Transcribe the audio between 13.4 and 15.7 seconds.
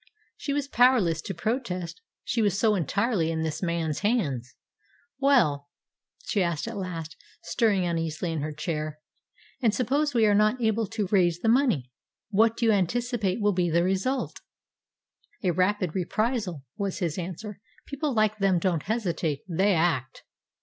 will be the result?" "A